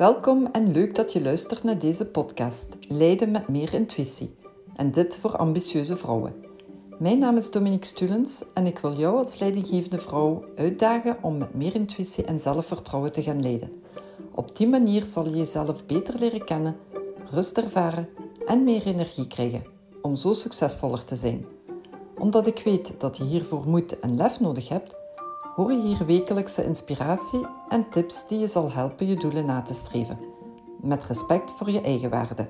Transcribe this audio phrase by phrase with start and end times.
[0.00, 4.34] Welkom en leuk dat je luistert naar deze podcast Leiden met meer intuïtie.
[4.76, 6.34] En dit voor ambitieuze vrouwen.
[6.98, 11.54] Mijn naam is Dominique Stulens en ik wil jou als leidinggevende vrouw uitdagen om met
[11.54, 13.82] meer intuïtie en zelfvertrouwen te gaan leiden.
[14.34, 16.76] Op die manier zal je jezelf beter leren kennen,
[17.30, 18.08] rust ervaren
[18.46, 19.64] en meer energie krijgen
[20.02, 21.46] om zo succesvoller te zijn.
[22.18, 24.94] Omdat ik weet dat je hiervoor moed en lef nodig hebt,
[25.60, 29.74] hoor je hier wekelijkse inspiratie en tips die je zal helpen je doelen na te
[29.74, 30.18] streven.
[30.82, 32.48] Met respect voor je eigen waarde.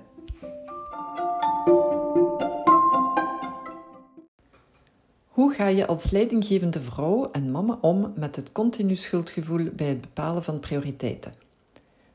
[5.29, 10.01] Hoe ga je als leidinggevende vrouw en mama om met het continu schuldgevoel bij het
[10.01, 11.35] bepalen van prioriteiten?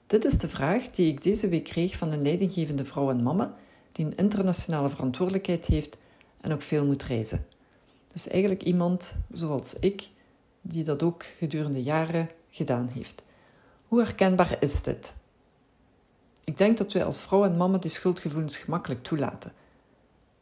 [0.08, 3.56] Dit is de vraag die ik deze week kreeg van een leidinggevende vrouw en mama
[3.92, 5.98] die een internationale verantwoordelijkheid heeft
[6.42, 7.46] en ook veel moet reizen.
[8.12, 10.14] Dus eigenlijk iemand zoals ik,
[10.68, 13.22] die dat ook gedurende jaren gedaan heeft.
[13.88, 15.14] Hoe herkenbaar is dit?
[16.44, 19.52] Ik denk dat wij als vrouw en mama die schuldgevoelens gemakkelijk toelaten.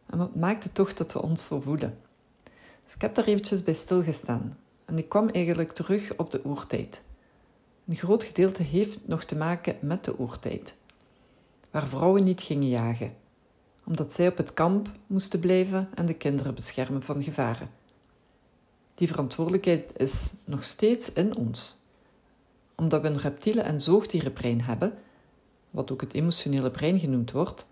[0.05, 1.97] En wat maakt het toch dat we ons zo voelen?
[2.85, 7.01] Dus ik heb daar eventjes bij stilgestaan en ik kwam eigenlijk terug op de oertijd.
[7.87, 10.75] Een groot gedeelte heeft nog te maken met de oertijd,
[11.71, 13.15] waar vrouwen niet gingen jagen,
[13.85, 17.69] omdat zij op het kamp moesten blijven en de kinderen beschermen van gevaren.
[18.95, 21.83] Die verantwoordelijkheid is nog steeds in ons,
[22.75, 24.97] omdat we een reptiele- en zoogdierenbrein hebben,
[25.69, 27.67] wat ook het emotionele brein genoemd wordt,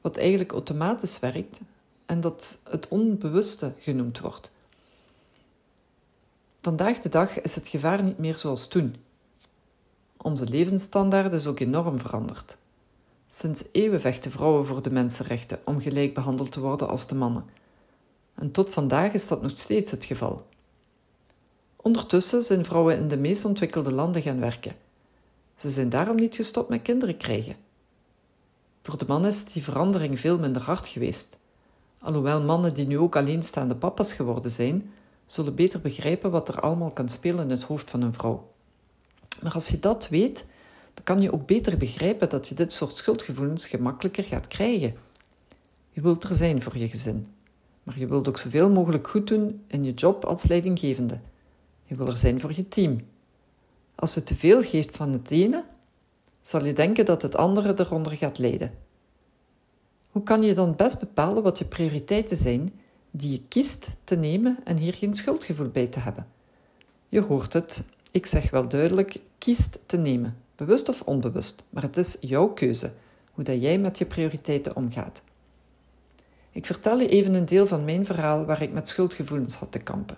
[0.00, 1.60] wat eigenlijk automatisch werkt
[2.06, 4.52] en dat het onbewuste genoemd wordt.
[6.60, 8.96] Vandaag de dag is het gevaar niet meer zoals toen.
[10.16, 12.56] Onze levensstandaard is ook enorm veranderd.
[13.28, 17.44] Sinds eeuwen vechten vrouwen voor de mensenrechten om gelijk behandeld te worden als de mannen.
[18.34, 20.46] En tot vandaag is dat nog steeds het geval.
[21.76, 24.76] Ondertussen zijn vrouwen in de meest ontwikkelde landen gaan werken.
[25.56, 27.56] Ze zijn daarom niet gestopt met kinderen krijgen.
[28.82, 31.38] Voor de man is die verandering veel minder hard geweest.
[31.98, 34.92] Alhoewel mannen die nu ook alleenstaande papa's geworden zijn,
[35.26, 38.52] zullen beter begrijpen wat er allemaal kan spelen in het hoofd van een vrouw.
[39.42, 40.44] Maar als je dat weet,
[40.94, 44.94] dan kan je ook beter begrijpen dat je dit soort schuldgevoelens gemakkelijker gaat krijgen.
[45.90, 47.33] Je wilt er zijn voor je gezin,
[47.84, 51.18] maar je wilt ook zoveel mogelijk goed doen in je job als leidinggevende.
[51.84, 53.00] Je wil er zijn voor je team.
[53.94, 55.64] Als je te veel geeft van het ene,
[56.42, 58.74] zal je denken dat het andere eronder gaat lijden.
[60.10, 62.72] Hoe kan je dan best bepalen wat je prioriteiten zijn
[63.10, 66.26] die je kiest te nemen en hier geen schuldgevoel bij te hebben?
[67.08, 71.96] Je hoort het, ik zeg wel duidelijk, kiest te nemen, bewust of onbewust, maar het
[71.96, 72.92] is jouw keuze
[73.30, 75.22] hoe dat jij met je prioriteiten omgaat.
[76.54, 79.78] Ik vertel je even een deel van mijn verhaal waar ik met schuldgevoelens had te
[79.78, 80.16] kampen.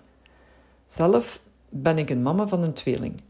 [0.87, 3.21] Zelf ben ik een mama van een tweeling.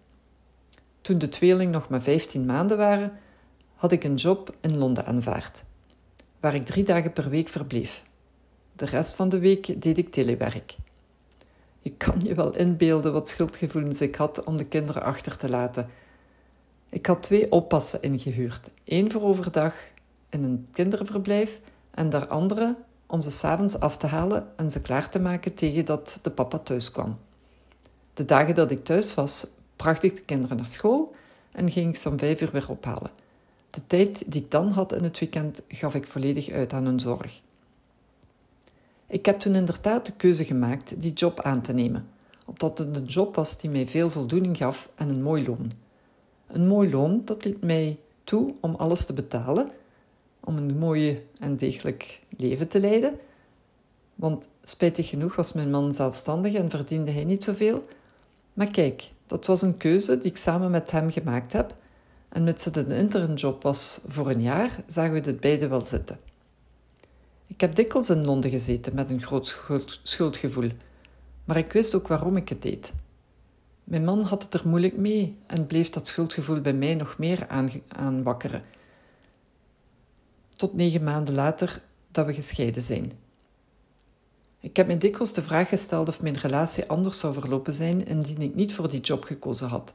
[1.02, 3.20] Toen de tweeling nog maar 15 maanden waren,
[3.76, 5.64] had ik een job in Londen aanvaard
[6.40, 8.04] waar ik drie dagen per week verbleef.
[8.76, 10.76] De rest van de week deed ik telewerk.
[11.80, 15.90] Je kan je wel inbeelden wat schuldgevoelens ik had om de kinderen achter te laten.
[16.90, 18.70] Ik had twee oppassen ingehuurd.
[18.84, 19.76] één voor overdag
[20.30, 21.60] in een kinderverblijf
[21.92, 22.76] en de andere
[23.08, 26.58] om ze s'avonds af te halen en ze klaar te maken tegen dat de papa
[26.58, 27.18] thuis kwam.
[28.14, 31.16] De dagen dat ik thuis was, bracht ik de kinderen naar school
[31.52, 33.12] en ging ik ze om vijf uur weer ophalen.
[33.70, 37.00] De tijd die ik dan had in het weekend gaf ik volledig uit aan hun
[37.00, 37.42] zorg.
[39.08, 42.08] Ik heb toen inderdaad de keuze gemaakt die job aan te nemen,
[42.46, 45.72] omdat het een job was die mij veel voldoening gaf en een mooi loon.
[46.48, 49.72] Een mooi loon dat liet mij toe om alles te betalen,
[50.48, 53.20] om een mooie en degelijk leven te leiden.
[54.16, 57.84] Want spijtig genoeg was mijn man zelfstandig en verdiende hij niet zoveel.
[58.54, 61.76] Maar kijk, dat was een keuze die ik samen met hem gemaakt heb
[62.30, 66.20] en mits het een internjob was voor een jaar, zagen we dit beide wel zitten.
[67.48, 70.70] Ik heb dikwijls in Londen gezeten met een groot schuldgevoel,
[71.46, 72.94] maar ik wist ook waarom ik het deed.
[73.84, 77.48] Mijn man had het er moeilijk mee en bleef dat schuldgevoel bij mij nog meer
[77.88, 78.64] aanwakkeren.
[80.58, 81.82] Tot negen maanden later
[82.12, 83.12] dat we gescheiden zijn.
[84.60, 88.42] Ik heb me dikwijls de vraag gesteld of mijn relatie anders zou verlopen zijn indien
[88.42, 89.94] ik niet voor die job gekozen had.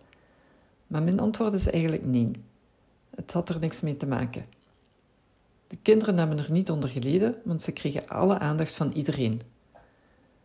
[0.87, 2.31] Maar mijn antwoord is eigenlijk nee.
[3.15, 4.47] Het had er niks mee te maken.
[5.67, 9.41] De kinderen hebben er niet onder geleden, want ze kregen alle aandacht van iedereen.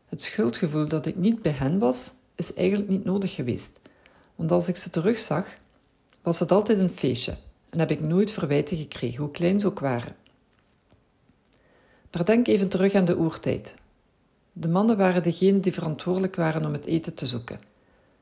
[0.06, 3.80] Het schuldgevoel dat ik niet bij hen was, is eigenlijk niet nodig geweest.
[4.36, 5.46] Want als ik ze terugzag,
[6.22, 7.38] was het altijd een feestje
[7.70, 10.16] en heb ik nooit verwijten gekregen, hoe klein ze ook waren.
[12.12, 13.74] Maar denk even terug aan de oertijd.
[14.54, 17.60] De mannen waren degenen die verantwoordelijk waren om het eten te zoeken.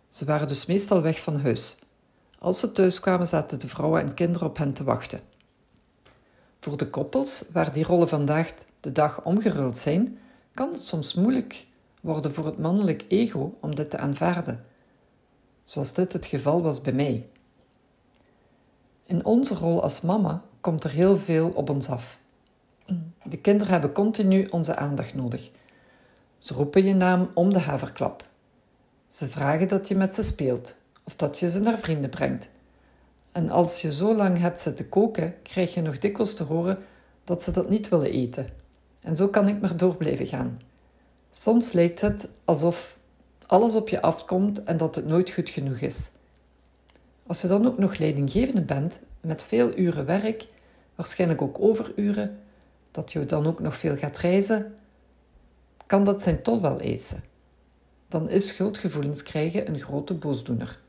[0.10, 1.80] Ze waren dus meestal weg van huis
[2.40, 5.22] Als ze thuis kwamen, zaten de vrouwen en kinderen op hen te wachten.
[6.60, 10.20] Voor de koppels waar die rollen vandaag de dag omgeruild zijn,
[10.54, 11.66] kan het soms moeilijk
[12.02, 14.66] worden voor het mannelijk ego om dit te aanvaarden,
[15.64, 17.26] zoals dit het geval was bij mij.
[19.06, 22.18] In onze rol als mama komt er heel veel op ons af.
[23.24, 25.52] De kinderen hebben continu onze aandacht nodig.
[26.38, 28.25] Ze roepen je naam om de haverklap.
[29.07, 32.50] Ze vragen dat je met ze speelt of dat je ze naar vrienden brengt.
[33.31, 36.78] En als je zo lang hebt zitten koken, krijg je nog dikwijls te horen
[37.24, 38.50] dat ze dat niet willen eten.
[39.01, 40.60] En zo kan ik maar door blijven gaan.
[41.31, 42.98] Soms lijkt het alsof
[43.46, 46.10] alles op je afkomt en dat het nooit goed genoeg is.
[47.27, 50.48] Als je dan ook nog leidinggevende bent, met veel uren werk,
[50.95, 52.39] waarschijnlijk ook overuren,
[52.92, 54.75] dat je dan ook nog veel gaat reizen,
[55.86, 57.24] kan dat zijn tol wel eisen.
[58.07, 60.80] Dan is schuldgevoelens krijgen een grote boosdoener.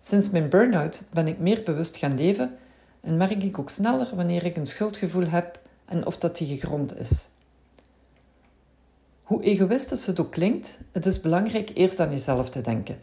[0.00, 2.56] Sinds mijn burn-out ben ik meer bewust gaan leven
[3.00, 6.98] en merk ik ook sneller wanneer ik een schuldgevoel heb en of dat die gegrond
[6.98, 7.28] is.
[9.22, 12.98] Hoe egoïstisch het ook klinkt, het is belangrijk eerst aan jezelf te denken.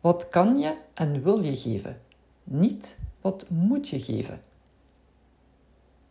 [0.00, 2.00] Wat kan je en wil je geven?
[2.44, 4.42] Niet wat moet je geven.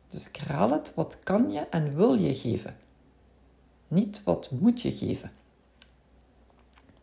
[0.07, 2.77] Dus ik herhaal het, wat kan je en wil je geven?
[3.87, 5.31] Niet wat moet je geven.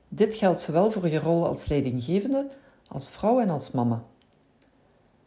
[0.08, 2.50] Dit geldt zowel voor je rol als leidinggevende,
[2.88, 4.04] als vrouw en als mama.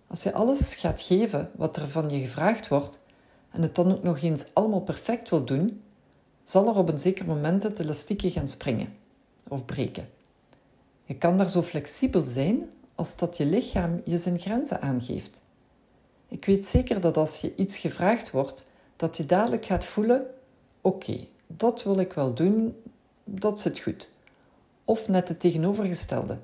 [0.08, 3.00] Als je alles gaat geven wat er van je gevraagd wordt
[3.52, 5.82] en het dan ook nog eens allemaal perfect wil doen,
[6.44, 8.94] zal er op een zeker moment het elastiekje gaan springen
[9.48, 10.10] of breken.
[11.10, 15.42] Je kan maar zo flexibel zijn als dat je lichaam je zijn grenzen aangeeft.
[16.28, 18.66] Ik weet zeker dat als je iets gevraagd wordt,
[18.96, 20.26] dat je dadelijk gaat voelen:
[20.82, 22.76] oké, dat wil ik wel doen,
[23.24, 24.10] dat zit goed.
[24.86, 26.38] Of net het tegenovergestelde.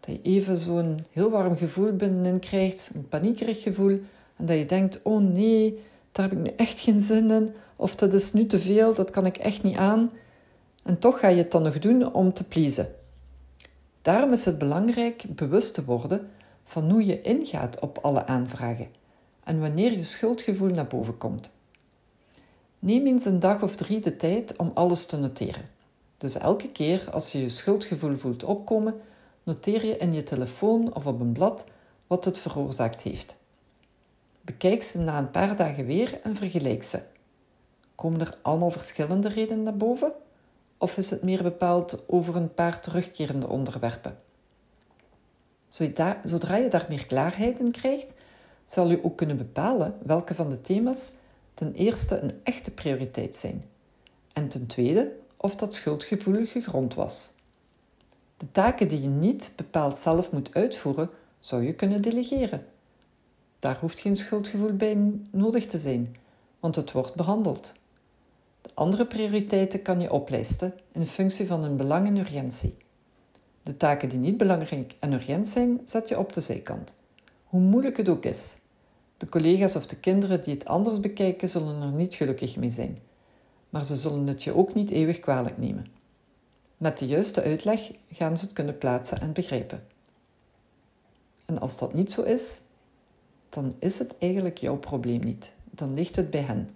[0.00, 4.00] Dat je even zo'n heel warm gevoel binnenin krijgt, een paniekerig gevoel,
[4.36, 5.82] en dat je denkt: oh nee,
[6.12, 9.10] daar heb ik nu echt geen zin in, of dat is nu te veel, dat
[9.10, 10.10] kan ik echt niet aan.
[10.82, 12.96] En toch ga je het dan nog doen om te pleasen.
[14.08, 16.30] Daarom is het belangrijk bewust te worden
[16.64, 18.88] van hoe je ingaat op alle aanvragen
[19.44, 21.50] en wanneer je schuldgevoel naar boven komt.
[22.78, 25.68] Neem eens een dag of drie de tijd om alles te noteren.
[26.18, 29.00] Dus elke keer als je je schuldgevoel voelt opkomen,
[29.42, 31.64] noteer je in je telefoon of op een blad
[32.06, 33.36] wat het veroorzaakt heeft.
[34.40, 37.00] Bekijk ze na een paar dagen weer en vergelijk ze.
[37.94, 40.12] Komen er allemaal verschillende redenen naar boven?
[40.78, 44.18] Of is het meer bepaald over een paar terugkerende onderwerpen?
[45.68, 48.12] Zodra je daar meer klaarheid in krijgt,
[48.64, 51.12] zal je ook kunnen bepalen welke van de thema's
[51.54, 53.64] ten eerste een echte prioriteit zijn
[54.32, 57.30] en ten tweede of dat schuldgevoel gegrond was.
[58.36, 61.10] De taken die je niet bepaald zelf moet uitvoeren,
[61.40, 62.66] zou je kunnen delegeren.
[63.58, 64.96] Daar hoeft geen schuldgevoel bij
[65.30, 66.16] nodig te zijn,
[66.60, 67.72] want het wordt behandeld.
[68.62, 72.76] De andere prioriteiten kan je oplijsten in functie van hun belang en urgentie.
[73.62, 76.92] De taken die niet belangrijk en urgent zijn, zet je op de zijkant.
[77.44, 78.56] Hoe moeilijk het ook is.
[79.16, 82.98] De collega's of de kinderen die het anders bekijken, zullen er niet gelukkig mee zijn.
[83.70, 85.86] Maar ze zullen het je ook niet eeuwig kwalijk nemen.
[86.76, 89.86] Met de juiste uitleg gaan ze het kunnen plaatsen en begrijpen.
[91.44, 92.60] En als dat niet zo is,
[93.48, 95.50] dan is het eigenlijk jouw probleem niet.
[95.70, 96.70] Dan ligt het bij hen.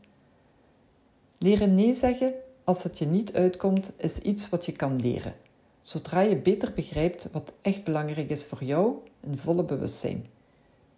[1.42, 2.32] Leren nee zeggen
[2.64, 5.34] als het je niet uitkomt, is iets wat je kan leren.
[5.80, 10.26] Zodra je beter begrijpt wat echt belangrijk is voor jou in volle bewustzijn.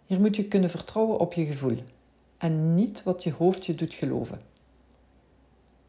[0.05, 1.77] Hier moet je kunnen vertrouwen op je gevoel
[2.37, 4.41] en niet wat je hoofd je doet geloven.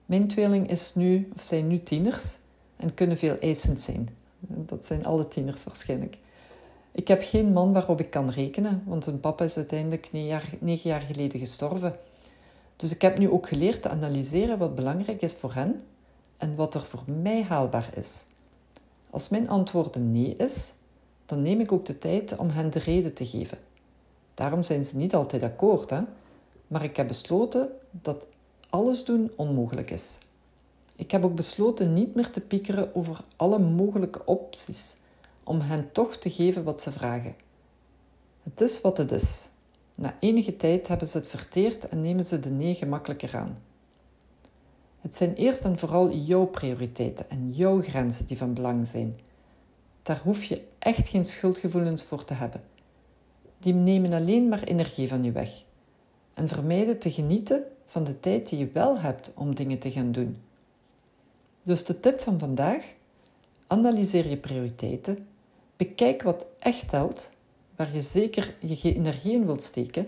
[0.06, 2.36] Mijn tweeling is nu, of zijn nu tieners
[2.76, 4.08] en kunnen veel eisend zijn.
[4.40, 6.18] Dat zijn alle tieners waarschijnlijk.
[6.92, 10.50] Ik heb geen man waarop ik kan rekenen, want hun papa is uiteindelijk negen jaar,
[10.58, 11.98] negen jaar geleden gestorven.
[12.76, 15.80] Dus ik heb nu ook geleerd te analyseren wat belangrijk is voor hen
[16.36, 18.24] en wat er voor mij haalbaar is.
[19.10, 20.72] Als mijn antwoord een nee is,
[21.26, 23.58] dan neem ik ook de tijd om hen de reden te geven.
[24.34, 26.00] Daarom zijn ze niet altijd akkoord, hè?
[26.66, 28.26] maar ik heb besloten dat
[28.68, 30.18] alles doen onmogelijk is.
[30.96, 34.96] Ik heb ook besloten niet meer te piekeren over alle mogelijke opties,
[35.44, 37.34] om hen toch te geven wat ze vragen.
[38.42, 39.48] Het is wat het is.
[39.96, 43.58] Na enige tijd hebben ze het verteerd en nemen ze de nee gemakkelijker aan.
[45.00, 49.12] Het zijn eerst en vooral jouw prioriteiten en jouw grenzen die van belang zijn.
[50.02, 52.62] Daar hoef je echt geen schuldgevoelens voor te hebben.
[53.58, 55.64] Die nemen alleen maar energie van je weg
[56.34, 60.12] en vermijden te genieten van de tijd die je wel hebt om dingen te gaan
[60.12, 60.36] doen.
[61.62, 62.84] Dus de tip van vandaag:
[63.66, 65.26] analyseer je prioriteiten,
[65.76, 67.30] Bekijk wat echt telt,
[67.76, 70.06] waar je zeker je energie in wilt steken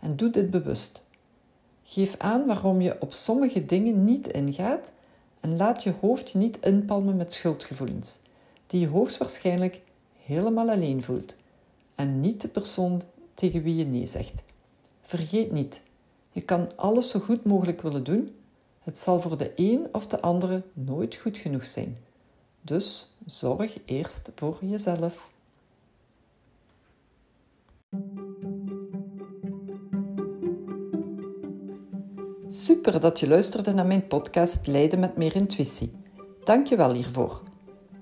[0.00, 1.06] en doe dit bewust.
[1.82, 4.90] Geef aan waarom je op sommige dingen niet ingaat
[5.40, 8.18] en laat je hoofd je niet inpalmen met schuldgevoelens,
[8.66, 9.80] die je hoogstwaarschijnlijk
[10.22, 11.34] helemaal alleen voelt
[11.94, 13.02] en niet de persoon
[13.34, 14.42] tegen wie je nee zegt.
[15.00, 15.80] Vergeet niet,
[16.32, 18.34] je kan alles zo goed mogelijk willen doen.
[18.82, 21.96] Het zal voor de een of de andere nooit goed genoeg zijn.
[22.60, 25.30] Dus zorg eerst voor jezelf.
[32.70, 35.92] Super dat je luisterde naar mijn podcast Leiden met meer intuïtie.
[36.44, 37.42] Dank je wel hiervoor.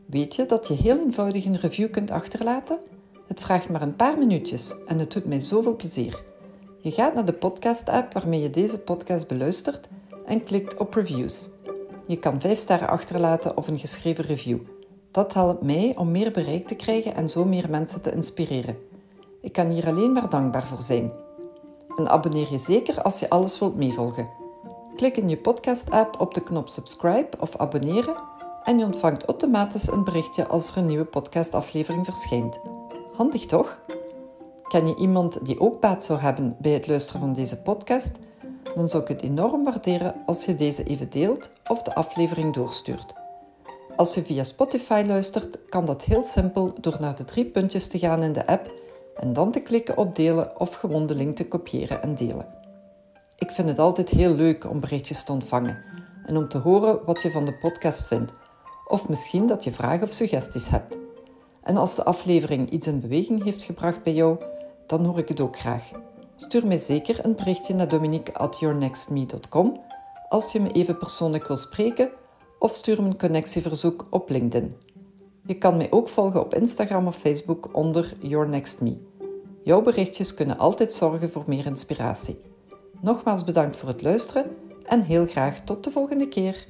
[0.07, 2.79] Weet je dat je heel eenvoudig een review kunt achterlaten?
[3.27, 6.23] Het vraagt maar een paar minuutjes en het doet mij zoveel plezier.
[6.81, 9.89] Je gaat naar de podcast-app waarmee je deze podcast beluistert
[10.27, 11.51] en klikt op reviews.
[12.07, 14.59] Je kan 5 sterren achterlaten of een geschreven review.
[15.11, 18.79] Dat helpt mij om meer bereik te krijgen en zo meer mensen te inspireren.
[19.41, 21.13] Ik kan hier alleen maar dankbaar voor zijn.
[21.97, 24.47] En abonneer je zeker als je alles wilt meevolgen.
[24.99, 28.15] Klik in je podcast-app op de knop subscribe of abonneren
[28.65, 32.61] en je ontvangt automatisch een berichtje als er een nieuwe podcastaflevering verschijnt.
[33.13, 33.81] Handig toch?
[34.69, 38.19] Ken je iemand die ook baat zou hebben bij het luisteren van deze podcast?
[38.75, 43.15] Dan zou ik het enorm waarderen als je deze even deelt of de aflevering doorstuurt.
[43.97, 47.99] Als je via Spotify luistert, kan dat heel simpel door naar de drie puntjes te
[47.99, 48.73] gaan in de app
[49.17, 52.58] en dan te klikken op delen of gewoon de link te kopiëren en delen.
[53.39, 55.85] Ik vind het altijd heel leuk om berichtjes te ontvangen
[56.25, 58.33] en om te horen wat je van de podcast vindt,
[58.87, 60.97] of misschien dat je vragen of suggesties hebt.
[61.63, 64.39] En als de aflevering iets in beweging heeft gebracht bij jou,
[64.87, 65.91] dan hoor ik het ook graag.
[66.37, 69.81] Stuur mij zeker een berichtje naar dominique.yournextme.com
[70.29, 72.11] als je me even persoonlijk wil spreken
[72.59, 74.73] of stuur me een connectieverzoek op LinkedIn.
[75.47, 79.01] Je kan mij ook volgen op Instagram of Facebook onder Your Next Me.
[79.65, 82.48] Jouw berichtjes kunnen altijd zorgen voor meer inspiratie.
[83.01, 86.67] Nogmaals bedankt voor het luisteren en heel graag tot de volgende keer.